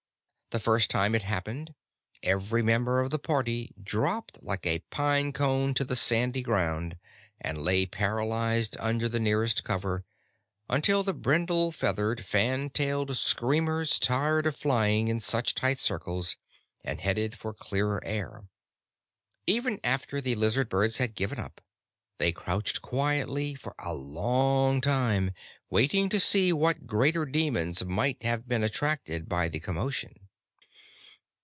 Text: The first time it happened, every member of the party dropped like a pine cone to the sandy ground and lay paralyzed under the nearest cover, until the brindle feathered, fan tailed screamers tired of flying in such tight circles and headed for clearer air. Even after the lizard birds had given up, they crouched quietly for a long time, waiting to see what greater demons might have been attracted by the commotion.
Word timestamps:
The 0.53 0.59
first 0.59 0.89
time 0.89 1.15
it 1.15 1.21
happened, 1.21 1.73
every 2.23 2.61
member 2.61 2.99
of 2.99 3.09
the 3.09 3.17
party 3.17 3.73
dropped 3.81 4.43
like 4.43 4.65
a 4.67 4.83
pine 4.89 5.31
cone 5.31 5.73
to 5.75 5.85
the 5.85 5.95
sandy 5.95 6.41
ground 6.41 6.97
and 7.39 7.57
lay 7.63 7.85
paralyzed 7.85 8.75
under 8.77 9.07
the 9.07 9.17
nearest 9.17 9.63
cover, 9.63 10.03
until 10.69 11.03
the 11.03 11.13
brindle 11.13 11.71
feathered, 11.71 12.25
fan 12.25 12.69
tailed 12.69 13.15
screamers 13.15 13.97
tired 13.97 14.45
of 14.45 14.57
flying 14.57 15.07
in 15.07 15.21
such 15.21 15.55
tight 15.55 15.79
circles 15.79 16.35
and 16.83 16.99
headed 16.99 17.37
for 17.37 17.53
clearer 17.53 18.03
air. 18.03 18.43
Even 19.47 19.79
after 19.85 20.19
the 20.19 20.35
lizard 20.35 20.67
birds 20.67 20.97
had 20.97 21.15
given 21.15 21.39
up, 21.39 21.61
they 22.17 22.33
crouched 22.33 22.81
quietly 22.81 23.55
for 23.55 23.73
a 23.79 23.93
long 23.93 24.81
time, 24.81 25.31
waiting 25.69 26.09
to 26.09 26.19
see 26.19 26.51
what 26.51 26.85
greater 26.87 27.25
demons 27.25 27.85
might 27.85 28.21
have 28.23 28.49
been 28.49 28.65
attracted 28.65 29.29
by 29.29 29.47
the 29.47 29.61
commotion. 29.61 30.13